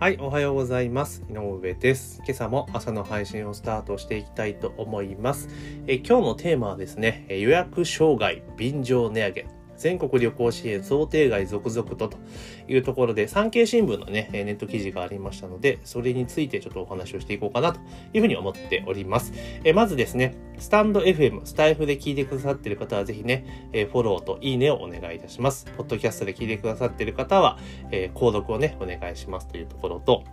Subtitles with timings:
[0.00, 1.22] はい、おはようございます。
[1.28, 2.22] 井上です。
[2.24, 5.50] 今朝も朝の配信をスタートしていきたいと思います。
[5.86, 9.59] え今日のテーマはですね、予約障害、便乗値上げ。
[9.80, 12.18] 全国旅行支援想定外続々とと
[12.68, 17.80] いうところで、産経新聞のね、ネット記事がありましたので、それについてちょっとお話をしていこうかなと
[18.12, 19.32] いうふうに思っております。
[19.64, 25.64] えまずですね、スタンド FM、スタイフで聞いてくださっている方はぜひね、えフォローといいねをお願いいたします。
[25.78, 27.58] ポッドキャストで聞いてくださっている方は、
[27.90, 30.24] え購読をね、お願いしますというところと、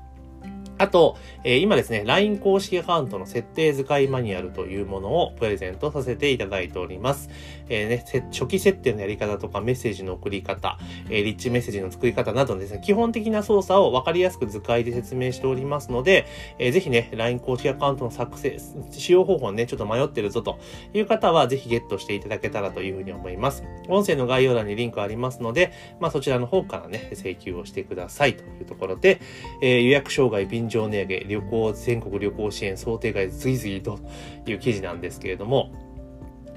[0.77, 7.29] あと、えー今ですね、LINE 公式アカウントの設定使いマニュアルというものをプレゼントさせていただいております。
[7.70, 10.77] えーね、初期設定のやり方とかメッセージの送り方、
[11.09, 16.25] えーリッチメッセージの作り方などのですね、基本的な操作を分かりやすく図解で説明しておりますので、
[16.59, 18.59] えーぜひね、LINE 公式アカウントの作成、
[18.91, 20.59] 使用方法ね、ちょっと迷ってるぞと
[20.94, 23.63] いう方は、ぜひゲットしていただけたらというふうに思います。
[23.88, 29.20] 音声の概要欄にリンクありますので、まあそちらの方からね、請求をしてくださいというところで、
[29.61, 34.00] えー予約障害、便乗値上げ、旅行、全国旅行支援想定外次々と
[34.50, 35.72] いう記事なんですけれども、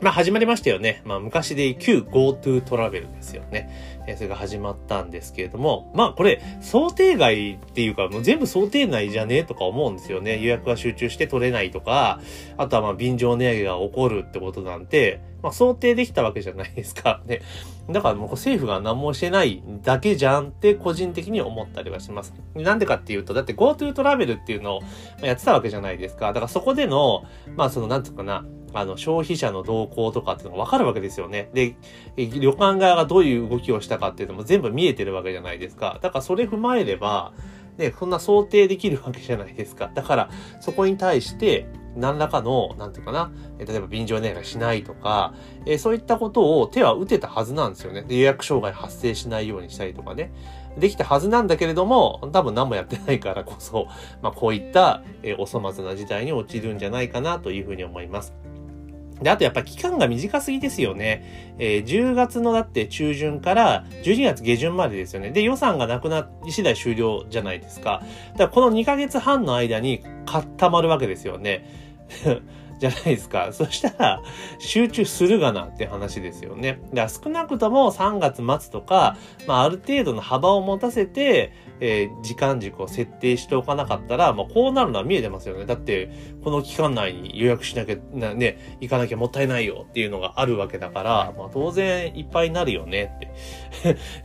[0.01, 1.03] まあ始まりましたよね。
[1.05, 3.99] まあ昔で旧 GoTo トラベルですよね。
[4.17, 10.41] それが始まったんですけれども、まあこれ想定外っていうかもう全部想定内じゃねえとか思うんですよね。
[10.43, 12.21] 予約が集中して取れないとか、
[12.57, 17.21] あとはまあ便乗値上げが起こるってことなんて、まあ想定できたわけじゃないですか。
[17.27, 17.43] ね。
[17.91, 22.33] だからもう政府が何もしてないだけじゃんって個人的に思ったりはします。
[22.55, 24.81] なんでかっていうと、だって GoTo トラベルっていうのを
[25.23, 26.29] やってたわけじゃないですか。
[26.29, 31.51] だからそこでの、まあそのなんつうかな、あの、消費者の動向とかっていうのがわかるわけですよね。
[31.55, 31.77] で、
[32.17, 35.99] 旅館側がどういう動きをしたかっていうのも全部見えてるわけじゃないですか。
[36.03, 37.33] だからそれ踏まえれば、
[37.79, 39.91] ね、そんな想定できるわけじゃないですか。
[39.95, 45.35] だから、そこに対して、何らかの、なんていうかな、例えば便乗値上げしないとか、
[45.67, 48.03] えそういったことを手は打てたはずなんですよね。
[48.03, 50.33] で予約障害発生しないようにしたりとかね。
[50.79, 53.87] できたはずなんだけれども、多分何もやってないからこそ、
[54.23, 58.35] まあこういった、えお粗末な事態に陥るんじゃないかなというふうに思います。
[59.23, 61.55] で、あとやっぱ期間が短すぎですよね。
[61.59, 65.31] えー10月のだって中旬から12月下旬までですよね。
[65.31, 68.03] で、予算がなくなり次第終了じゃないですか。
[68.33, 71.67] だからこの2ヶ月半の間に固まるわけですよね。
[72.81, 73.51] じゃないですか。
[73.53, 74.23] そしたら、
[74.59, 76.81] 集中するがなって話ですよね。
[76.95, 85.67] だから少なくとも3月末とか、まあある程度の幅を持たせて、えー時間軸を設定しておかなかったら、まあこうなるのは見えてますよね。
[85.67, 86.11] だって、
[86.43, 93.13] この期間内に予約しなきゃ、なね、行かなきゃもったいないよっていうのがあるわけだから、まあ当然いっぱいになるよね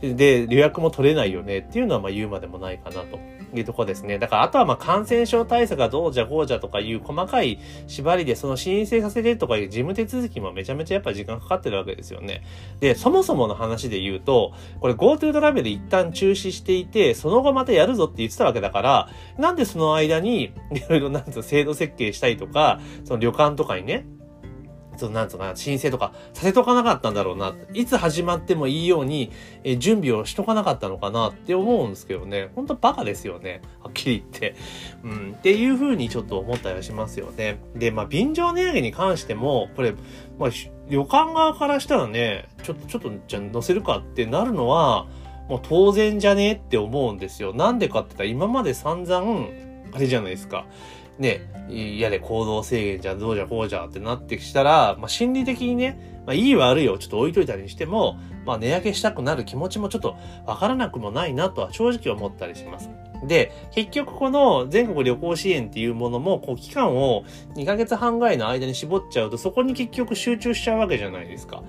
[0.00, 0.14] て。
[0.14, 3.18] で、予約も取れないよねっていうのはま言うまでもないかなと
[3.54, 4.18] いうとこですね。
[4.18, 12.42] だからあとはまあ感染症対策がどうじゃこうじゃとかいう細かい縛りでその申請させてとかいう事務手続きもめちゃめちゃやっぱ時間かかってるわけですよね。
[12.80, 19.08] で、そもそもの話で言うと、これ GoTo トラベル一旦中止していて、その後またやるぞって言ってたわけだから、
[19.38, 20.52] なんでその間にい
[20.88, 24.06] ろいろなんつう制度設計したりとか、その旅館とかにね、
[24.96, 27.54] そのなんつうかな、申請とかさせとかなかったんだろうな。
[27.72, 29.30] いつ始まってもいいように、
[29.64, 32.50] え準備をしとかなかったのかなって思うんですけどね。
[32.54, 33.62] ほんとバカですよね。
[33.80, 34.54] はっきり言って。
[35.04, 35.34] うん。
[35.36, 37.60] っていう風にちょっと思ったりはしますよね。
[37.74, 39.94] で、まあ、便乗値上げに関しても、これ、
[40.38, 40.50] まあ、
[40.88, 45.06] 旅館側からしたらね、ちょっと、ちょっと、じゃあ乗せるかってなるのは、
[45.48, 47.54] もう当然じゃねえって思うんですよ。
[47.54, 49.46] なんでかって言ったら今まで散々、
[49.92, 50.66] あれじゃないですか。
[51.18, 51.40] ね、
[51.98, 60.16] やれ行動制限じゃどうじゃこうじゃってなってきたら、まあ、心理的にね、まあ、いい悪いをちょっと置いといたりにしても、まあ、値上げしたくなる気持ちもちょっと
[60.46, 62.90] わからなくもないなとは正直思ったりします。
[63.26, 67.24] で、結局この全国旅行支援っていうものも、こう期間を
[67.54, 71.62] 2ヶ月半ぐらいの間に絞っちゃうと、そこに結局集中しちゃうわけじゃないですか。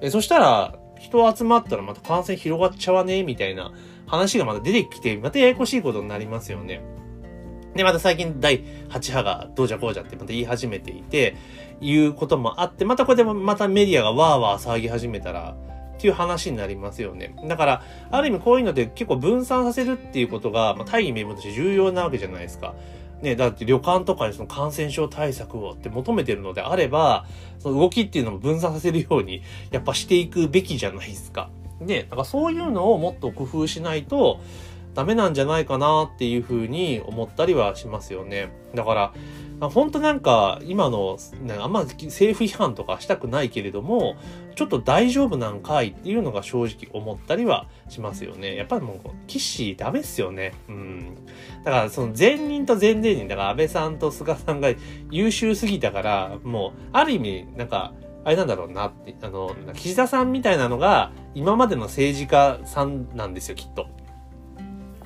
[0.00, 3.72] えそしたら、人集まったらまた感染広がっちゃわねみたいな
[4.06, 6.80] 話がまた出てきて、またややこしいことになりますよね。
[7.74, 11.36] で、また最近第8波がどうじゃこうじゃってまた言い始めていて、
[11.80, 15.56] いうこともあって、またこれでもまたメディアがわーわー騒ぎ始めたら、
[15.94, 17.34] っていう話になりますよね。
[17.44, 22.74] だから、ある意味こういうので結構分散させるっていうことが、まあ、大義名分として重要なわけじゃないですか。
[23.22, 27.24] ね、だって旅館とかにその感染症対策をって求めてるのであれば、
[27.60, 31.48] その動きっていうのも分散させるように、やっぱしていくべきじゃないですか。
[31.80, 34.40] ね、だからそういうのをもっと工夫しないと、
[34.94, 38.52] ダメなんじゃないかなっていうふうに思ったりはしますよね。
[38.74, 39.12] だから、
[39.68, 44.16] 本当なんか今の、ね、あんま政府批判とかしたくないけれども、
[44.54, 48.56] ちょっと大丈夫なんかいっていうのが正直思ったりはしますよね。
[48.56, 50.52] やっぱりもう、岸ダメっすよね。
[50.68, 51.14] うん。
[51.64, 54.68] だからその前任と前々任、だから安倍さんと菅さんが
[55.10, 63.86] 優秀すぎたから、もう、ある意味、なんか、あれなんだろうなって、あの、岸田さんみたいなのが、今までの政治家さんなんですよ、きっと。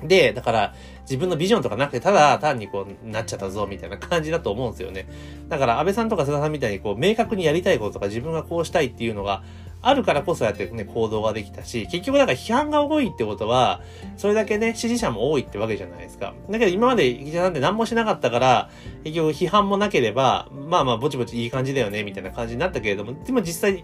[0.03, 5.07] で、だから、自分のビジョンとかなくて、ただ単にこう、なっちゃったぞ、みたいな感じだと思うんですよね。
[5.47, 9.43] だから、安倍さんとか菅さんみたいにこう、明確にやりたいこととか自分がこうしたいっていうのが
[9.81, 13.81] あるからこそやってね、行動ができたし、結局だから批判が多いってことは、
[14.17, 16.33] それだけね、支持者も多いってわけじゃないですか。
[16.49, 18.69] だけど今まで、じゃなんて何もしなかったから、
[19.03, 23.83] 結局批判もなければ、まあまあぼちぼちいい感じだよね、みたいな感じになったけれども、でも実際、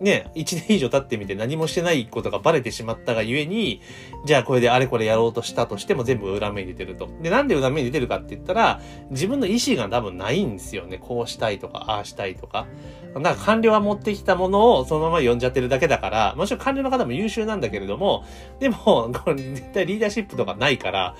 [0.00, 3.80] ね、1年以上経ってみて何もしてないことがバレてしまったがゆえに、
[4.26, 7.08] じゃあこれであれこれやろうとしたとしても全部裏目に出てると。
[7.22, 10.98] で、なんで裏目に出てるかって言ったら、自分の意思が多分ないんですよね。
[10.98, 12.66] こうしたいとか、ああしたいとか。
[13.14, 18.24] なんか官僚が持ってきたものをそのまま読んじゃってるだけだから、もちろん官僚の方も優秀なんだけれども、
[18.60, 21.14] でも、 これ絶対リーダーシップとかないから、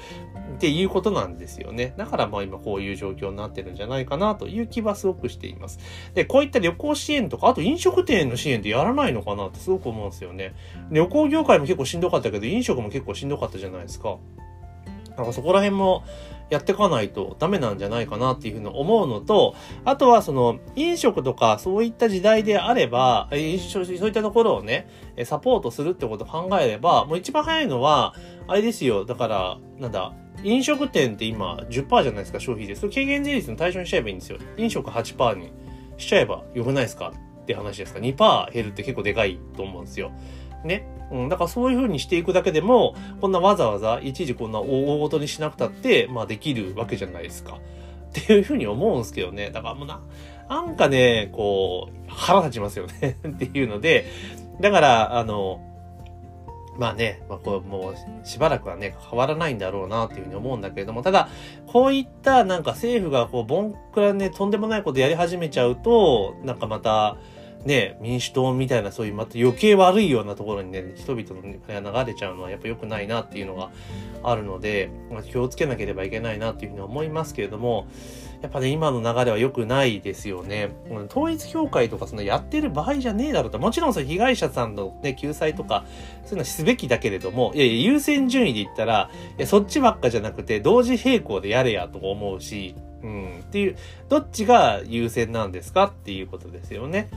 [0.56, 1.92] っていうことなんですよね。
[1.96, 5.78] だからまあ今こういう状況になってるんじゃないかなという気はすごくしています。
[6.14, 10.54] で、こういった旅行支援とか、あと飲食店の支援やらないのかなってすごく思うんですよね。
[10.90, 14.16] 旅行業界も結構しんどかったけど、飲食も結構しんどかったじゃないですか。
[15.16, 16.04] だかそこら辺も
[16.50, 19.54] やってかないとダメなんじゃないかなっていうふうに思うのと、
[19.84, 24.88] あとはその飲食とかそういった時代であれば、そういったところをね、
[25.24, 28.14] サポートするってことを考えれば、もう一番早いのは、
[28.46, 30.12] あれですよ、だから、なんだ、
[30.44, 32.74] 飲食店って今10%じゃないですか、消費税。
[32.74, 34.38] それ軽減税率の対象にしちゃえばいいんですよ。
[34.58, 35.50] 飲食8%に
[35.96, 37.12] しちゃえばよくないですか？
[37.46, 38.00] って話ですか。
[38.00, 40.10] 2%減るって結構でかいと思うんですよ。
[40.64, 40.88] ね。
[41.12, 47.60] うん、だからそういう風にしていくだけでも、こんなわざわざ一時こんな大ごとにしなくたって、まあできるわけじゃないですか。
[48.08, 49.50] っていう風に思うんですけどね。
[49.50, 50.00] だからもうな、
[50.48, 54.06] なんかね、こう、腹立ちますよね っていうので、
[54.60, 55.60] だから、あの、
[56.78, 61.28] まあね、まあこう、もうしばらくはね、変わらないんだろうなっていうふうに思うんだけれども、ただ、
[61.66, 67.16] こういったなんか政府がこう、ボンクラね、とんでもないことやり始めちゃうと、なんかまた、
[67.64, 73.70] ね、民主党みたいなそういうまた余計悪いようなところにね、人々の金が流れちゃうのはやっぱ良くないなっていうのが
[74.22, 77.86] あるので、まあ、気をつけなければいけないなっていうふうに思いますけれども、
[78.42, 80.70] やっぱね、今の流れは良くないですよね。
[81.10, 83.58] 統一協会とかそのやってる場合じゃねえだろうと。
[83.58, 85.84] もちろんその被害者さんのね、救済とか、
[86.24, 93.76] そういうのはすべきだけれども、いやいや、優先順位で言ったら、いや、そっちばっかじゃなくて、同時並行でやれやと思うし、うん、っていう、
[94.08, 97.08] どっちが優先なんですかっていうことですよね。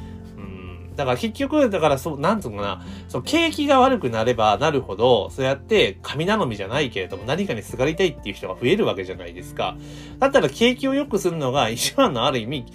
[1.00, 9.78] だから結局、だからそう、なんつうのかな、そう、景気が悪くなればなるほど、そうやって神頼みじゃないけれども、何かにすがりたいっていう人が増えるわけじゃないですか。
[10.20, 12.66] だったら景気を良くするのが一番のある意味、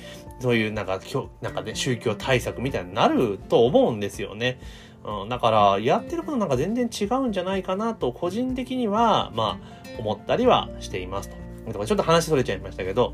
[0.41, 0.99] そういうなんか、
[1.43, 4.59] なんかね、宗教対策みたいになると思うんですよね。
[5.05, 11.85] うん、だから、やってることなんか全然違うんじゃないかなと、個人的には、まあ、思ったりはしていますと。
[11.85, 13.13] ちょっと話それちゃいましたけど。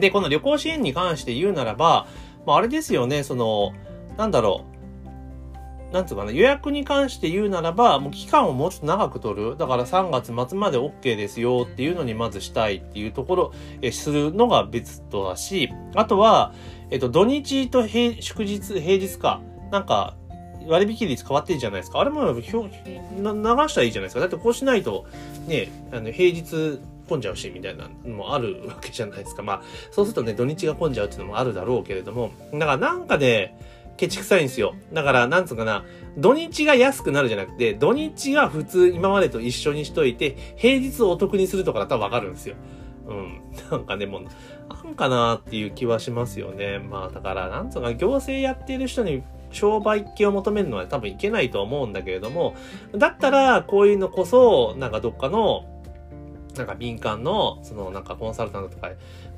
[0.00, 2.06] で、この旅行支援に関して言うならば、
[2.46, 3.72] まあ、あれですよね、その、
[4.16, 4.76] なんだろう。
[5.92, 9.56] なんつうかな、予約に関して言うならば、もう期間をもうちょっと長く取る。
[9.56, 13.52] だから3月末まで OK ですよっていうのにまずしたいっていうところ、
[13.82, 16.52] え、するのが別とだし、あとは、
[16.90, 19.40] えっと、土日と平祝日、平日か。
[19.70, 20.16] なんか、
[20.68, 22.00] 割引率変わってるじゃないですか。
[22.00, 24.20] あれも、流したらいいじゃないですか。
[24.20, 25.06] だってこうしないと、
[25.46, 29.42] ね、あの、平日混んじゃうし、みたいなのもあるわけじゃないですか。
[29.42, 29.62] まあ、
[29.92, 33.56] そうするとね、土日が混んじゃうっていうのもあるだろうけれども、だからなんかね、
[33.96, 34.74] ケチくさいんですよ。
[34.92, 35.84] だから、なんつうかな、
[36.16, 42.56] 土日が安くなるじゃなくて、土日が普通今までと一緒にしといて、平日をお得にするとかだったらわかるんですよ。
[43.08, 43.40] うん。
[43.70, 44.24] なんかね、もう、
[44.84, 46.78] なんかなっていう気はしますよね。
[46.78, 52.54] まあ、だから、なんつうか、行政やってる人に商売系を求めるのは多分いけないと思うんだけれども、
[52.94, 55.64] だったら、こういうのこそ、なんかどっかの、
[56.58, 58.88] なんか民間の、そのなんかコンサルタントとか、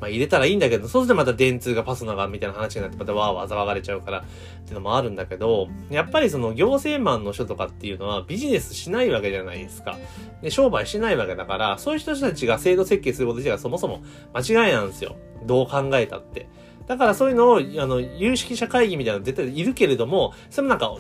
[0.01, 4.23] まあ入れたらいいんだけど、そうするとまた電通がパスナがみたいな話になってまたわーわー騒がれちゃうからっ
[4.65, 9.97] ていうのもあるんだけど、やっぱりその行政マンの人とかっていうのはビジネスしないわけじゃないですか。
[10.43, 14.03] で、商売しないわけだから、そういう人たちが制度設計すること自体がそもそも
[14.35, 15.17] 間違いなんですよ。
[15.45, 16.49] どう考えたって。
[16.87, 20.97] だからそういうのを、あの、有識者会議みたいなの絶対いるけれども、それもなんか、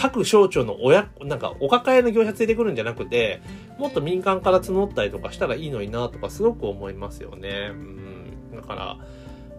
[0.00, 3.42] 各省庁の親、なんかお抱えの業者連れてくるんじゃなくて、
[3.78, 7.68] もっと民間から募ったりとかしたらいいのになとかすごく思いますよね。
[7.70, 8.56] うん。
[8.56, 8.98] だから、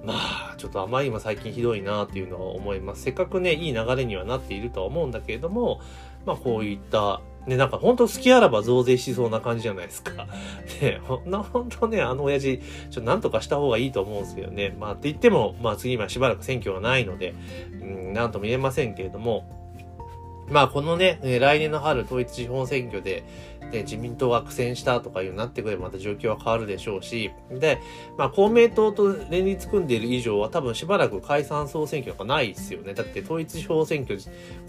[0.03, 3.03] まあ、ちょっと甘い今最近ひどいなっていうのは思います。
[3.03, 5.79] せっかくね、いい流れにはなっているとは思うんだけれども、
[6.25, 10.27] まあこういった、ね、なんかほんと好きあらば増税しそうな感じじゃないですか。
[10.81, 14.75] ね、ほんな、ほんとね、あの親父、ちょっとなんとかした方がいいと思うんですけどね。
[14.79, 17.35] まあって言っても、まあ次今しばらく選挙がないので、
[17.71, 19.60] うん、なんとも言えませんけれども、
[20.51, 23.23] まあこのね、来年の春統一地方選挙で、
[23.71, 27.79] ね、自民党が苦戦したとかいうなってくればまた状況は変わるでしょうし、で、
[28.17, 32.93] まあ公明党と連立組んでいる以上は多分しばらく解散総選挙がないですよね。
[32.93, 34.19] だって統一地方選挙、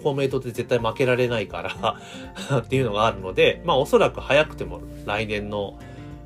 [0.04, 5.78] 公明党って絶対負けられないから っていうのがあるので、まあおそらく早くても来年の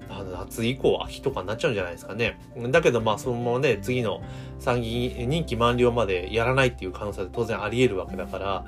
[0.09, 2.39] あの夏以降秋とかになっちゃうんじゃないですかね。
[2.71, 4.23] だけどまあそのままね、次の
[4.59, 8.65] 参議院任期満了までやらないっていう可能性は当然あり得るわけだから、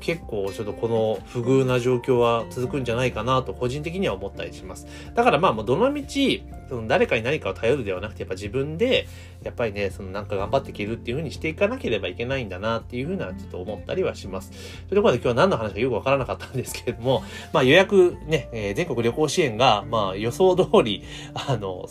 [0.00, 4.86] 結構ちょっとこの不遇な状況は続くんじゃないかなと個人的には思ったりします。
[5.14, 6.04] だからまあもうどの道、
[6.68, 9.06] その誰かに何かを頼るではなくて、やっぱ自分で、
[9.42, 14.50] やっぱりね、そのなんか頑張っていけるっていう風にしていかなければいけないんだなっていう風なちょっと思ったりはします。
[14.88, 21.04] というころで今日は何の話かよくわからなかったんですけれども、 まあ予約ね、えー、全国旅行支援が、まあ予想通り、
[21.34, 21.86] あの、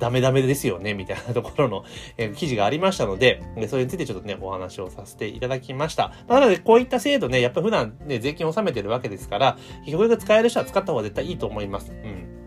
[0.00, 1.84] ダメダメですよね、みたいなところの、
[2.16, 6.12] えー、記事がありましたので、それについてちょっとね、お話をさせていただきました。
[6.26, 11.92] まあ、なので、こういった制度ね、やっぱ普段ね、税金を納めてるわけですから、結局使える人は使った方が絶対いいと思います。
[11.92, 12.39] うん。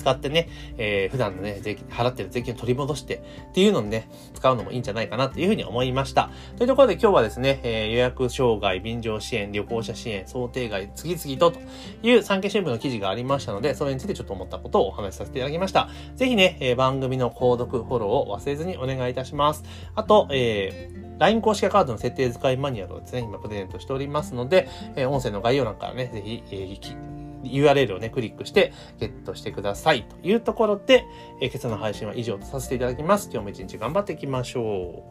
[0.00, 6.30] 使ってね、えー、普段のね、税金、払ってる税金を取り戻してっていうのにね、使うのもいいんじゃないかなというふうに思いました。
[6.56, 11.60] というところで今日はですね、えー、予約障害、便乗支援、旅行者支援、想定外、次々とと
[12.02, 15.88] いう産経新聞の記事がありましたので、それについてちょっと思ったことをお話しさせていただきました。
[16.16, 19.64] ぜひね、えー、番組の購読、フォローを忘れずにお願いいたします。
[19.94, 30.04] あと、えー、LINE 公式カウントの設定使いマニュアルをですね、今プレゼントしておりますので、えー、音声の概要欄からね、ぜひ、えー、URL をね、クリックしてゲットしてください。
[30.04, 31.04] というところで、
[31.40, 33.30] えー、今朝の配信は以上とさせていただきます。
[33.32, 35.04] 今日も一日頑張っていきましょ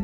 [0.00, 0.03] う。